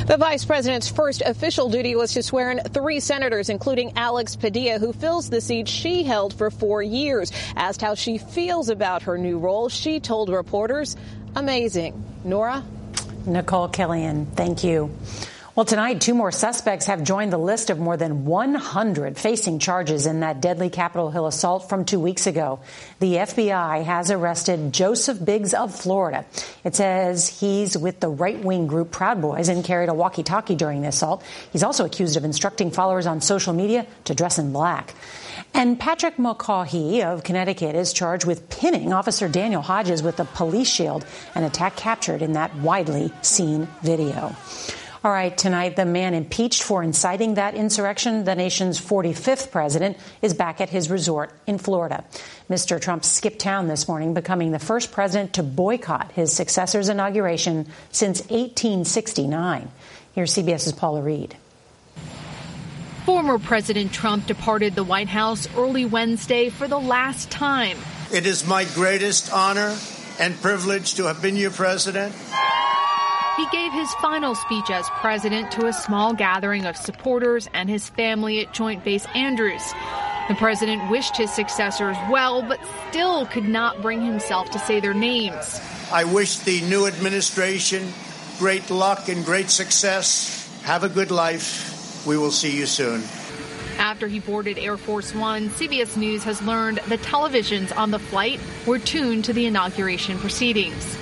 The 0.07 0.19
vice 0.19 0.45
president's 0.45 0.87
first 0.87 1.23
official 1.23 1.71
duty 1.71 1.97
was 1.97 2.13
to 2.13 2.23
swear 2.23 2.51
in 2.51 2.59
three 2.59 3.01
senators, 3.01 3.49
including 3.49 3.97
Alex 3.97 4.37
Padilla, 4.37 4.79
who 4.79 4.93
fills 4.93 5.31
the 5.31 5.41
seat 5.41 5.67
she 5.67 6.03
held 6.03 6.35
for 6.35 6.51
four 6.51 6.83
years. 6.83 7.33
Asked 7.57 7.81
how 7.81 7.95
she 7.95 8.19
feels 8.19 8.69
about 8.69 9.03
her 9.05 9.17
new 9.17 9.39
role, 9.39 9.71
she 9.71 10.01
told 10.01 10.29
reporters, 10.29 10.95
amazing. 11.35 12.05
Norah? 12.23 12.63
Nicole 13.25 13.69
Killion, 13.69 14.27
thank 14.35 14.63
you. 14.63 14.95
Well, 15.57 15.65
tonight, 15.65 16.01
two 16.01 16.15
more 16.15 16.33
suspects 16.33 16.87
have 16.87 17.05
joined 17.05 17.33
the 17.33 17.39
list 17.39 17.71
of 17.71 17.79
more 17.79 17.97
than 17.97 18.25
100 18.25 19.17
facing 19.17 19.61
charges 19.61 20.05
in 20.05 20.19
that 20.19 20.41
deadly 20.41 20.69
Capitol 20.69 21.13
Hill 21.13 21.29
assault 21.29 21.69
from 21.69 21.85
two 21.85 22.01
weeks 22.01 22.27
ago. 22.27 22.59
The 22.99 23.15
FBI 23.15 23.85
has 23.85 24.11
arrested 24.11 24.73
Joseph 24.73 25.25
Biggs 25.25 25.55
of 25.55 25.73
Florida. 25.73 26.25
It 26.65 26.75
says 26.75 27.29
he's 27.29 27.79
with 27.79 28.01
the 28.01 28.09
right 28.09 28.43
wing 28.43 28.67
group 28.67 28.91
Proud 28.91 29.23
Boys 29.23 29.49
and 29.49 29.65
carried 29.65 29.91
a 29.91 29.95
walkie 29.95 30.25
talkie 30.25 30.57
during 30.57 30.83
the 30.83 30.89
assault. 30.89 31.23
He's 31.53 31.63
also 31.63 31.85
accused 31.85 32.17
of 32.17 32.25
instructing 32.25 32.73
followers 32.73 33.07
on 33.07 33.21
social 33.21 33.53
media 33.53 33.87
to 34.07 34.15
dress 34.17 34.41
in 34.41 34.53
black. 34.53 34.93
And 35.55 35.79
Patrick 35.79 36.19
Mulcahy 36.19 37.05
of 37.05 37.23
Connecticut 37.23 37.77
is 37.77 37.93
charged 37.93 38.27
with 38.27 38.51
pinning 38.51 38.93
Officer 38.93 39.29
Daniel 39.29 39.63
Hodges 39.63 40.03
with 40.03 40.19
a 40.19 40.25
police 40.25 40.69
shield, 40.69 41.07
an 41.37 41.45
attack 41.45 41.77
captured 41.77 42.23
in 42.23 42.33
that 42.33 42.53
widely 42.57 43.13
seen 43.23 43.69
video. 43.85 44.35
All 45.05 45.11
right, 45.11 45.37
tonight, 45.37 45.77
the 45.77 45.85
man 45.85 46.15
impeached 46.15 46.63
for 46.63 46.83
inciting 46.83 47.35
that 47.35 47.55
insurrection, 47.55 48.25
the 48.25 48.35
nation's 48.35 48.81
45th 48.81 49.51
president, 49.51 49.99
is 50.23 50.33
back 50.33 50.63
at 50.63 50.71
his 50.71 50.89
resort 50.89 51.31
in 51.47 51.59
Florida. 51.59 52.05
Mr. 52.49 52.81
Trump 52.81 53.05
skipped 53.05 53.39
town 53.39 53.69
this 53.69 53.87
morning, 53.87 54.15
becoming 54.15 54.51
the 54.51 54.59
first 54.59 54.93
president 54.93 55.35
to 55.35 55.43
boycott 55.43 56.13
his 56.13 56.33
successor's 56.33 56.89
inauguration 56.89 57.67
since 57.93 58.21
1869. 58.31 59.71
Here's 60.15 60.33
CBS's 60.33 60.73
Paula 60.73 61.03
Reid. 61.03 61.37
Former 63.05 63.39
President 63.39 63.93
Trump 63.93 64.25
departed 64.25 64.75
the 64.75 64.85
White 64.85 65.09
House 65.09 65.47
early 65.55 65.85
Wednesday 65.85 66.49
for 66.49 66.67
the 66.67 66.81
last 66.81 67.31
time. 67.31 67.77
It 68.11 68.25
is 68.25 68.47
my 68.47 68.65
greatest 68.65 69.31
honor 69.31 69.77
and 70.19 70.35
privilege 70.41 70.95
to 70.95 71.05
have 71.05 71.21
been 71.21 71.37
your 71.37 71.51
president. 71.51 72.15
He 73.37 73.47
gave 73.47 73.73
his 73.73 73.93
final 73.95 74.37
speech 74.37 74.71
as 74.71 74.89
president 75.01 75.51
to 75.53 75.67
a 75.67 75.73
small 75.73 76.15
gathering 76.15 76.67
of 76.67 76.77
supporters 76.77 77.49
and 77.53 77.69
his 77.69 77.89
family 77.89 78.41
at 78.41 78.53
Joint 78.53 78.85
Base 78.85 79.07
Andrews. 79.15 79.73
The 80.29 80.37
president 80.37 80.89
wished 80.89 81.17
his 81.17 81.33
successors 81.33 81.97
well, 82.11 82.43
but 82.43 82.61
still 82.91 83.27
could 83.27 83.49
not 83.49 83.83
bring 83.83 84.01
himself 84.01 84.51
to 84.51 84.59
say 84.61 84.79
their 84.79 84.95
names. 84.95 85.61
I 85.91 86.05
wish 86.05 86.39
the 86.39 86.61
new 86.63 86.87
administration 86.87 87.93
great 88.39 88.71
luck 88.71 89.09
and 89.09 89.25
great 89.25 89.51
success. 89.51 90.49
Have 90.63 90.85
a 90.85 90.89
good 90.89 91.11
life. 91.11 92.07
We 92.07 92.17
will 92.17 92.31
see 92.31 92.57
you 92.57 92.67
soon. 92.67 93.03
After 93.79 94.07
he 94.07 94.21
boarded 94.21 94.59
Air 94.59 94.77
Force 94.77 95.13
One, 95.13 95.49
CBS 95.51 95.97
News 95.97 96.23
has 96.23 96.41
learned 96.43 96.79
the 96.89 96.99
televisions 96.99 97.77
on 97.77 97.91
the 97.91 97.99
flight 97.99 98.41
were 98.67 98.79
tuned 98.79 99.25
to 99.25 99.33
the 99.33 99.47
inauguration 99.47 100.19
proceedings. 100.19 100.97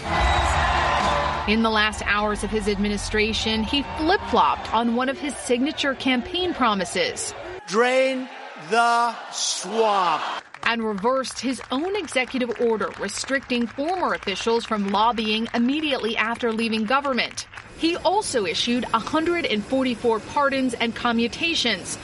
In 1.49 1.65
the 1.65 1.71
last 1.71 2.03
hours 2.07 2.45
of 2.45 2.51
his 2.51 2.69
administration, 2.69 3.65
he 3.65 3.83
flip 3.97 4.21
flopped 4.29 4.73
on 4.73 4.95
one 4.95 5.09
of 5.09 5.19
his 5.19 5.37
signature 5.37 5.93
campaign 5.93 6.55
promises 6.55 7.35
drain 7.67 8.29
the 8.71 9.13
swamp. 9.33 10.23
And 10.65 10.85
reversed 10.85 11.41
his 11.41 11.61
own 11.73 11.97
executive 11.97 12.61
order 12.61 12.93
restricting 13.01 13.67
former 13.67 14.15
officials 14.15 14.65
from 14.65 14.91
lobbying 14.91 15.49
immediately 15.53 16.17
after 16.17 16.53
leaving 16.53 16.85
government. 16.85 17.49
He 17.79 17.97
also 17.97 18.47
issued 18.47 18.85
144 18.85 20.21
pardons 20.21 20.75
and 20.75 20.95
commutations, 20.95 21.99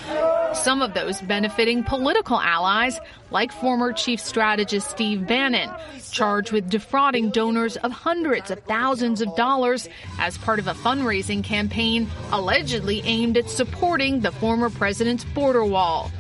some 0.58 0.82
of 0.82 0.94
those 0.94 1.20
benefiting 1.22 1.84
political 1.84 2.38
allies 2.40 2.98
like 3.30 3.52
former 3.52 3.92
chief 3.92 4.20
strategist 4.20 4.90
Steve 4.90 5.26
Bannon, 5.26 5.70
charged 6.10 6.52
with 6.52 6.68
defrauding 6.68 7.30
donors 7.30 7.76
of 7.78 7.92
hundreds 7.92 8.50
of 8.50 8.58
thousands 8.64 9.20
of 9.20 9.34
dollars 9.36 9.88
as 10.18 10.36
part 10.38 10.58
of 10.58 10.66
a 10.66 10.74
fundraising 10.74 11.42
campaign 11.44 12.08
allegedly 12.32 13.00
aimed 13.04 13.36
at 13.36 13.48
supporting 13.48 14.20
the 14.20 14.32
former 14.32 14.70
president's 14.70 15.24
border 15.24 15.64
wall. 15.64 16.10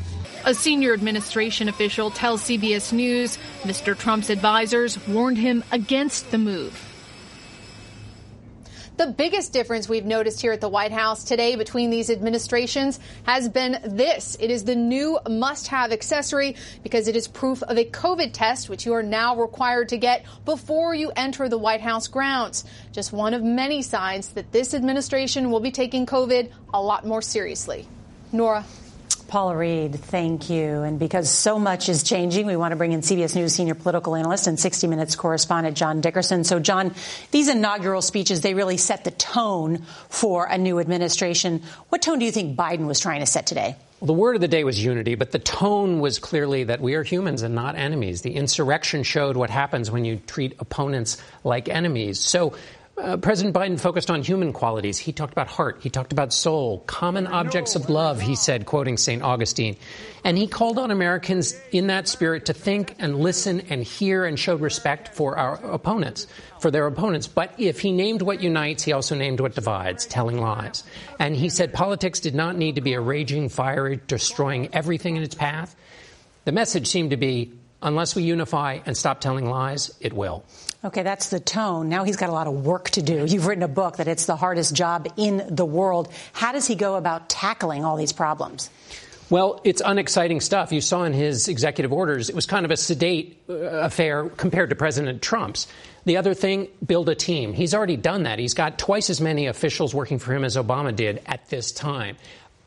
A 0.44 0.54
senior 0.54 0.94
administration 0.94 1.68
official 1.68 2.10
tells 2.10 2.42
CBS 2.42 2.92
News 2.92 3.38
Mr. 3.62 3.98
Trump's 3.98 4.30
advisors 4.30 5.04
warned 5.06 5.38
him 5.38 5.64
against 5.72 6.30
the 6.30 6.38
move. 6.38 6.87
The 8.98 9.06
biggest 9.06 9.52
difference 9.52 9.88
we've 9.88 10.04
noticed 10.04 10.40
here 10.40 10.50
at 10.50 10.60
the 10.60 10.68
White 10.68 10.90
House 10.90 11.22
today 11.22 11.54
between 11.54 11.90
these 11.90 12.10
administrations 12.10 12.98
has 13.22 13.48
been 13.48 13.78
this. 13.84 14.36
It 14.40 14.50
is 14.50 14.64
the 14.64 14.74
new 14.74 15.20
must 15.30 15.68
have 15.68 15.92
accessory 15.92 16.56
because 16.82 17.06
it 17.06 17.14
is 17.14 17.28
proof 17.28 17.62
of 17.62 17.78
a 17.78 17.84
COVID 17.84 18.32
test, 18.32 18.68
which 18.68 18.84
you 18.86 18.94
are 18.94 19.02
now 19.04 19.36
required 19.36 19.90
to 19.90 19.98
get 19.98 20.24
before 20.44 20.96
you 20.96 21.12
enter 21.14 21.48
the 21.48 21.56
White 21.56 21.80
House 21.80 22.08
grounds. 22.08 22.64
Just 22.90 23.12
one 23.12 23.34
of 23.34 23.42
many 23.44 23.82
signs 23.82 24.30
that 24.30 24.50
this 24.50 24.74
administration 24.74 25.52
will 25.52 25.60
be 25.60 25.70
taking 25.70 26.04
COVID 26.04 26.50
a 26.74 26.82
lot 26.82 27.06
more 27.06 27.22
seriously. 27.22 27.86
Norah. 28.32 28.64
Paula 29.28 29.54
Reid, 29.54 29.94
thank 29.94 30.48
you. 30.48 30.82
And 30.82 30.98
because 30.98 31.30
so 31.30 31.58
much 31.58 31.90
is 31.90 32.02
changing, 32.02 32.46
we 32.46 32.56
want 32.56 32.72
to 32.72 32.76
bring 32.76 32.92
in 32.92 33.02
CBS 33.02 33.36
News 33.36 33.54
senior 33.54 33.74
political 33.74 34.16
analyst 34.16 34.46
and 34.46 34.58
60 34.58 34.86
Minutes 34.86 35.16
correspondent 35.16 35.76
John 35.76 36.00
Dickerson. 36.00 36.44
So, 36.44 36.58
John, 36.58 36.94
these 37.30 37.48
inaugural 37.48 38.00
speeches, 38.00 38.40
they 38.40 38.54
really 38.54 38.78
set 38.78 39.04
the 39.04 39.10
tone 39.10 39.84
for 40.08 40.46
a 40.46 40.56
new 40.56 40.78
administration. 40.78 41.62
What 41.90 42.00
tone 42.00 42.18
do 42.18 42.24
you 42.24 42.32
think 42.32 42.56
Biden 42.56 42.86
was 42.86 43.00
trying 43.00 43.20
to 43.20 43.26
set 43.26 43.46
today? 43.46 43.76
Well, 44.00 44.06
the 44.06 44.14
word 44.14 44.36
of 44.36 44.40
the 44.40 44.48
day 44.48 44.64
was 44.64 44.82
unity, 44.82 45.14
but 45.14 45.32
the 45.32 45.38
tone 45.38 46.00
was 46.00 46.18
clearly 46.18 46.64
that 46.64 46.80
we 46.80 46.94
are 46.94 47.02
humans 47.02 47.42
and 47.42 47.54
not 47.54 47.76
enemies. 47.76 48.22
The 48.22 48.34
insurrection 48.34 49.02
showed 49.02 49.36
what 49.36 49.50
happens 49.50 49.90
when 49.90 50.06
you 50.06 50.22
treat 50.26 50.54
opponents 50.58 51.18
like 51.44 51.68
enemies. 51.68 52.18
So 52.20 52.54
uh, 53.00 53.16
President 53.16 53.54
Biden 53.54 53.78
focused 53.78 54.10
on 54.10 54.22
human 54.22 54.52
qualities. 54.52 54.98
He 54.98 55.12
talked 55.12 55.32
about 55.32 55.48
heart. 55.48 55.78
He 55.80 55.90
talked 55.90 56.12
about 56.12 56.32
soul, 56.32 56.80
common 56.86 57.26
objects 57.26 57.76
of 57.76 57.88
love, 57.88 58.20
he 58.20 58.34
said, 58.34 58.66
quoting 58.66 58.96
St. 58.96 59.22
Augustine. 59.22 59.76
And 60.24 60.36
he 60.36 60.46
called 60.46 60.78
on 60.78 60.90
Americans 60.90 61.54
in 61.70 61.86
that 61.88 62.08
spirit 62.08 62.46
to 62.46 62.52
think 62.52 62.96
and 62.98 63.20
listen 63.20 63.62
and 63.70 63.82
hear 63.82 64.24
and 64.24 64.38
show 64.38 64.56
respect 64.56 65.08
for 65.14 65.38
our 65.38 65.54
opponents, 65.64 66.26
for 66.60 66.70
their 66.70 66.86
opponents. 66.86 67.26
But 67.28 67.54
if 67.58 67.80
he 67.80 67.92
named 67.92 68.22
what 68.22 68.42
unites, 68.42 68.82
he 68.82 68.92
also 68.92 69.14
named 69.14 69.40
what 69.40 69.54
divides, 69.54 70.06
telling 70.06 70.38
lies. 70.38 70.84
And 71.18 71.36
he 71.36 71.48
said 71.48 71.72
politics 71.72 72.20
did 72.20 72.34
not 72.34 72.56
need 72.56 72.74
to 72.74 72.80
be 72.80 72.94
a 72.94 73.00
raging 73.00 73.48
fire 73.48 73.94
destroying 73.94 74.74
everything 74.74 75.16
in 75.16 75.22
its 75.22 75.34
path. 75.34 75.74
The 76.44 76.52
message 76.52 76.88
seemed 76.88 77.10
to 77.10 77.16
be 77.16 77.52
unless 77.82 78.16
we 78.16 78.22
unify 78.22 78.80
and 78.86 78.96
stop 78.96 79.20
telling 79.20 79.48
lies, 79.48 79.94
it 80.00 80.12
will. 80.12 80.44
Okay, 80.84 81.02
that's 81.02 81.30
the 81.30 81.40
tone. 81.40 81.88
Now 81.88 82.04
he's 82.04 82.16
got 82.16 82.28
a 82.28 82.32
lot 82.32 82.46
of 82.46 82.64
work 82.64 82.90
to 82.90 83.02
do. 83.02 83.24
You've 83.24 83.46
written 83.46 83.64
a 83.64 83.68
book 83.68 83.96
that 83.96 84.06
it's 84.06 84.26
the 84.26 84.36
hardest 84.36 84.76
job 84.76 85.08
in 85.16 85.42
the 85.50 85.66
world. 85.66 86.08
How 86.32 86.52
does 86.52 86.68
he 86.68 86.76
go 86.76 86.94
about 86.94 87.28
tackling 87.28 87.84
all 87.84 87.96
these 87.96 88.12
problems? 88.12 88.70
Well, 89.28 89.60
it's 89.64 89.82
unexciting 89.84 90.40
stuff. 90.40 90.72
You 90.72 90.80
saw 90.80 91.02
in 91.02 91.12
his 91.12 91.48
executive 91.48 91.92
orders, 91.92 92.30
it 92.30 92.34
was 92.34 92.46
kind 92.46 92.64
of 92.64 92.70
a 92.70 92.76
sedate 92.76 93.42
uh, 93.50 93.54
affair 93.54 94.28
compared 94.28 94.70
to 94.70 94.76
President 94.76 95.20
Trump's. 95.20 95.66
The 96.06 96.16
other 96.16 96.32
thing, 96.32 96.68
build 96.86 97.08
a 97.08 97.14
team. 97.14 97.52
He's 97.52 97.74
already 97.74 97.96
done 97.96 98.22
that. 98.22 98.38
He's 98.38 98.54
got 98.54 98.78
twice 98.78 99.10
as 99.10 99.20
many 99.20 99.46
officials 99.46 99.94
working 99.94 100.18
for 100.18 100.32
him 100.32 100.44
as 100.44 100.56
Obama 100.56 100.94
did 100.94 101.20
at 101.26 101.46
this 101.50 101.72
time. 101.72 102.16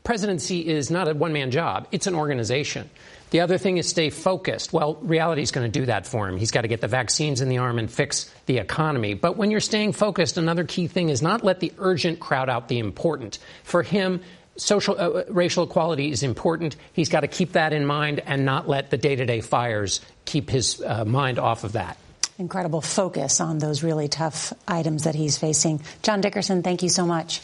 Presidency 0.04 0.66
is 0.66 0.90
not 0.90 1.08
a 1.08 1.14
one 1.14 1.32
man 1.32 1.50
job, 1.50 1.86
it's 1.92 2.06
an 2.06 2.14
organization. 2.14 2.90
The 3.30 3.40
other 3.40 3.56
thing 3.56 3.78
is 3.78 3.88
stay 3.88 4.10
focused. 4.10 4.74
Well, 4.74 4.96
reality 4.96 5.40
is 5.40 5.52
going 5.52 5.70
to 5.70 5.80
do 5.80 5.86
that 5.86 6.06
for 6.06 6.28
him. 6.28 6.36
He's 6.36 6.50
got 6.50 6.62
to 6.62 6.68
get 6.68 6.82
the 6.82 6.88
vaccines 6.88 7.40
in 7.40 7.48
the 7.48 7.58
arm 7.58 7.78
and 7.78 7.90
fix 7.90 8.30
the 8.44 8.58
economy. 8.58 9.14
But 9.14 9.38
when 9.38 9.50
you're 9.50 9.60
staying 9.60 9.92
focused, 9.92 10.36
another 10.36 10.64
key 10.64 10.86
thing 10.86 11.08
is 11.08 11.22
not 11.22 11.42
let 11.42 11.60
the 11.60 11.72
urgent 11.78 12.20
crowd 12.20 12.50
out 12.50 12.68
the 12.68 12.78
important. 12.78 13.38
For 13.64 13.82
him, 13.82 14.20
social 14.56 14.98
uh, 14.98 15.24
racial 15.30 15.64
equality 15.64 16.10
is 16.10 16.22
important. 16.22 16.76
He's 16.92 17.08
got 17.08 17.20
to 17.20 17.28
keep 17.28 17.52
that 17.52 17.72
in 17.72 17.86
mind 17.86 18.20
and 18.20 18.44
not 18.44 18.68
let 18.68 18.90
the 18.90 18.98
day-to-day 18.98 19.40
fires 19.40 20.02
keep 20.26 20.50
his 20.50 20.82
uh, 20.82 21.06
mind 21.06 21.38
off 21.38 21.64
of 21.64 21.72
that. 21.72 21.96
Incredible 22.38 22.82
focus 22.82 23.40
on 23.40 23.58
those 23.58 23.82
really 23.82 24.08
tough 24.08 24.52
items 24.68 25.04
that 25.04 25.14
he's 25.14 25.38
facing. 25.38 25.80
John 26.02 26.20
Dickerson, 26.20 26.62
thank 26.62 26.82
you 26.82 26.90
so 26.90 27.06
much. 27.06 27.40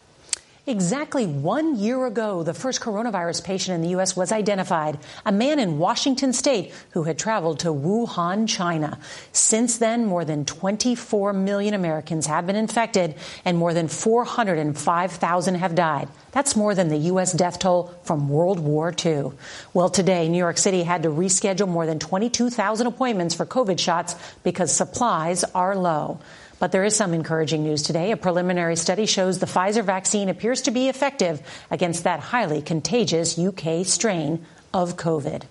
Exactly 0.69 1.25
one 1.25 1.77
year 1.77 2.05
ago, 2.05 2.43
the 2.43 2.53
first 2.53 2.83
coronavirus 2.83 3.43
patient 3.43 3.77
in 3.77 3.81
the 3.81 3.89
U.S. 3.97 4.15
was 4.15 4.31
identified, 4.31 4.99
a 5.25 5.33
man 5.33 5.59
in 5.59 5.79
Washington 5.79 6.35
state 6.35 6.75
who 6.91 7.05
had 7.05 7.19
traveled 7.19 7.61
to 7.61 7.69
Wuhan, 7.69 8.47
China. 8.47 8.99
Since 9.33 9.79
then, 9.79 10.05
more 10.05 10.27
than 10.27 10.45
24 10.45 11.33
million 11.33 11.73
Americans 11.73 12.27
have 12.27 12.47
been 12.47 12.55
infected 12.55 13.15
and 13.47 13.57
more 13.57 13.73
than 13.73 13.89
405,000 13.89 15.55
have 15.55 15.75
died. 15.75 16.07
That's 16.33 16.55
more 16.55 16.75
than 16.75 16.89
the 16.89 16.99
U.S. 17.13 17.33
death 17.33 17.61
toll 17.61 17.95
from 18.03 18.29
World 18.29 18.61
War 18.61 18.95
II. 18.95 19.31
Well, 19.73 19.89
today, 19.89 20.29
New 20.29 20.37
York 20.37 20.59
City 20.59 20.83
had 20.83 21.05
to 21.05 21.09
reschedule 21.09 21.67
more 21.67 21.87
than 21.87 21.99
22,000 21.99 22.87
appointments 22.87 23.35
for 23.35 23.47
COVID 23.47 23.79
shots 23.79 24.17
because 24.45 24.71
supplies 24.71 25.45
are 25.45 25.75
low. 25.75 26.21
But 26.59 26.73
there 26.73 26.85
is 26.85 26.97
some 26.97 27.15
encouraging 27.15 27.63
news 27.63 27.83
today. 27.83 28.11
A 28.11 28.17
preliminary 28.17 28.77
study 28.77 29.07
shows 29.07 29.39
the 29.39 29.47
Pfizer 29.47 29.85
vaccine 29.85 30.29
appears 30.29 30.63
to 30.63 30.71
be 30.71 30.89
effective 30.89 31.41
against 31.71 32.05
that 32.05 32.21
highly 32.21 32.63
contagious 32.63 33.39
UK 33.39 33.87
strain 33.87 34.45
of 34.75 34.97
COVID. 34.97 35.43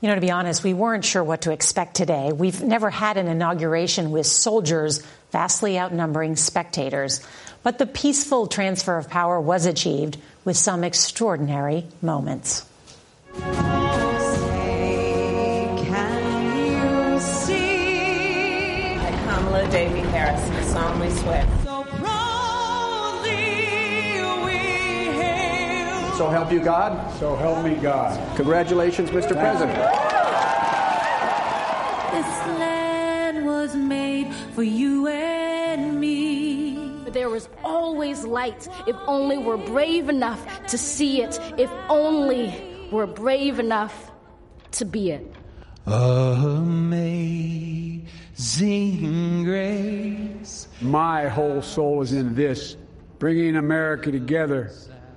You 0.00 0.08
know, 0.08 0.14
to 0.14 0.20
be 0.20 0.30
honest, 0.30 0.62
we 0.62 0.74
weren't 0.74 1.04
sure 1.04 1.24
what 1.24 1.42
to 1.42 1.52
expect 1.52 1.96
today. 1.96 2.30
We've 2.32 2.62
never 2.62 2.90
had 2.90 3.16
an 3.16 3.26
inauguration 3.26 4.10
with 4.10 4.26
soldiers 4.26 5.02
vastly 5.32 5.78
outnumbering 5.78 6.36
spectators. 6.36 7.20
But 7.62 7.78
the 7.78 7.86
peaceful 7.86 8.46
transfer 8.46 8.96
of 8.96 9.10
power 9.10 9.40
was 9.40 9.66
achieved 9.66 10.18
with 10.44 10.56
some 10.56 10.84
extraordinary 10.84 11.86
moments. 12.00 12.64
Kamala 19.38 19.70
Devi 19.70 20.00
Harris, 20.00 20.42
I 20.50 20.62
solemnly 20.64 21.10
swear. 21.10 21.46
So 26.16 26.28
help 26.28 26.50
you 26.50 26.58
God? 26.58 27.16
So 27.20 27.36
help 27.36 27.64
me 27.64 27.76
God. 27.76 28.18
Congratulations, 28.34 29.10
Mr. 29.10 29.28
Thank 29.28 29.38
President. 29.38 29.78
This 32.14 32.46
land 32.58 33.46
was 33.46 33.76
made 33.76 34.34
for 34.54 34.64
you 34.64 35.06
and 35.06 36.00
me. 36.00 37.04
But 37.04 37.12
there 37.12 37.30
was 37.30 37.48
always 37.62 38.24
light 38.24 38.66
if 38.88 38.96
only 39.06 39.38
we're 39.38 39.56
brave 39.56 40.08
enough 40.08 40.66
to 40.66 40.76
see 40.76 41.22
it, 41.22 41.38
if 41.56 41.70
only 41.88 42.52
we're 42.90 43.06
brave 43.06 43.60
enough 43.60 44.10
to 44.72 44.84
be 44.84 45.12
it. 45.12 45.32
Amazing 45.86 46.98
grace. 49.44 50.68
My 50.80 51.28
whole 51.28 51.60
soul 51.60 52.02
is 52.02 52.12
in 52.12 52.34
this, 52.36 52.76
bringing 53.18 53.56
America 53.56 54.12
together, 54.12 54.70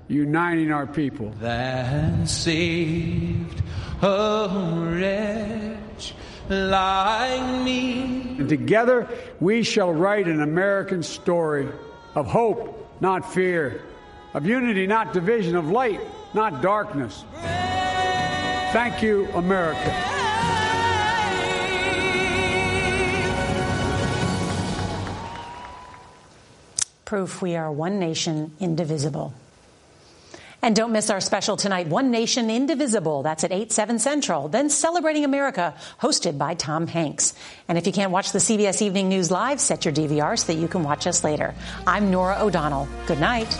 uniting 0.07 0.71
our 0.71 0.87
people. 0.87 1.29
That 1.39 2.27
saved 2.27 3.61
a 4.01 4.49
wretch 4.89 6.15
like 6.49 7.63
me. 7.63 8.37
And 8.39 8.49
together 8.49 9.07
we 9.39 9.61
shall 9.63 9.93
write 9.93 10.27
an 10.27 10.41
American 10.41 11.03
story 11.03 11.67
of 12.15 12.25
hope, 12.25 12.97
not 13.01 13.31
fear, 13.31 13.83
of 14.33 14.47
unity, 14.47 14.87
not 14.87 15.13
division, 15.13 15.55
of 15.55 15.69
light, 15.69 15.99
not 16.33 16.61
darkness. 16.61 17.23
Thank 18.71 19.03
you, 19.03 19.27
America. 19.33 20.20
Proof 27.11 27.41
we 27.41 27.57
are 27.57 27.69
one 27.69 27.99
nation, 27.99 28.55
indivisible. 28.61 29.33
And 30.61 30.73
don't 30.73 30.93
miss 30.93 31.09
our 31.09 31.19
special 31.19 31.57
tonight, 31.57 31.87
One 31.87 32.09
Nation 32.09 32.49
Indivisible. 32.49 33.21
That's 33.21 33.43
at 33.43 33.51
8, 33.51 33.69
7 33.69 33.99
Central. 33.99 34.47
Then 34.47 34.69
Celebrating 34.69 35.25
America, 35.25 35.75
hosted 35.99 36.37
by 36.37 36.53
Tom 36.53 36.87
Hanks. 36.87 37.33
And 37.67 37.77
if 37.77 37.85
you 37.85 37.91
can't 37.91 38.13
watch 38.13 38.31
the 38.31 38.39
CBS 38.39 38.81
Evening 38.81 39.09
News 39.09 39.29
live, 39.29 39.59
set 39.59 39.83
your 39.83 39.93
DVR 39.93 40.39
so 40.39 40.53
that 40.53 40.59
you 40.59 40.69
can 40.69 40.83
watch 40.83 41.05
us 41.05 41.21
later. 41.25 41.53
I'm 41.85 42.11
Norah 42.11 42.37
O'Donnell. 42.39 42.87
Good 43.07 43.19
night. 43.19 43.59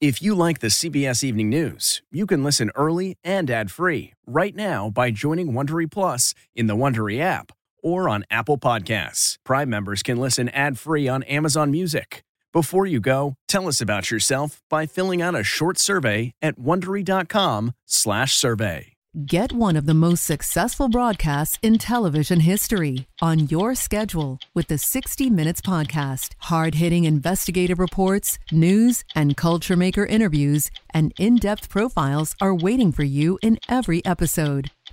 If 0.00 0.20
you 0.20 0.34
like 0.34 0.58
the 0.58 0.74
CBS 0.78 1.22
Evening 1.22 1.48
News, 1.48 2.02
you 2.10 2.26
can 2.26 2.42
listen 2.42 2.72
early 2.74 3.18
and 3.22 3.48
ad-free 3.48 4.14
right 4.26 4.56
now 4.56 4.90
by 4.90 5.12
joining 5.12 5.52
Wondery 5.52 5.88
Plus 5.88 6.34
in 6.56 6.66
the 6.66 6.74
Wondery 6.74 7.20
app 7.20 7.52
or 7.82 8.08
on 8.08 8.24
Apple 8.30 8.56
Podcasts. 8.58 9.36
Prime 9.44 9.68
members 9.68 10.02
can 10.02 10.18
listen 10.18 10.48
ad-free 10.48 11.06
on 11.08 11.22
Amazon 11.24 11.70
Music. 11.70 12.24
Before 12.52 12.86
you 12.86 13.00
go, 13.00 13.34
tell 13.46 13.68
us 13.68 13.80
about 13.80 14.10
yourself 14.10 14.62
by 14.70 14.86
filling 14.86 15.22
out 15.22 15.34
a 15.34 15.42
short 15.42 15.78
survey 15.78 16.32
at 16.40 16.58
wondery.com/survey. 16.58 18.92
Get 19.24 19.52
one 19.52 19.76
of 19.76 19.86
the 19.86 19.94
most 19.94 20.24
successful 20.24 20.90
broadcasts 20.90 21.58
in 21.62 21.78
television 21.78 22.40
history 22.40 23.06
on 23.22 23.48
your 23.48 23.74
schedule 23.74 24.38
with 24.54 24.68
the 24.68 24.76
60 24.76 25.30
Minutes 25.30 25.62
Podcast. 25.62 26.34
Hard 26.40 26.74
hitting 26.74 27.04
investigative 27.04 27.78
reports, 27.78 28.38
news, 28.52 29.04
and 29.14 29.34
culture 29.36 29.76
maker 29.76 30.04
interviews, 30.04 30.70
and 30.92 31.14
in 31.18 31.36
depth 31.36 31.70
profiles 31.70 32.36
are 32.40 32.54
waiting 32.54 32.92
for 32.92 33.02
you 33.02 33.38
in 33.42 33.58
every 33.68 34.04
episode. 34.04 34.70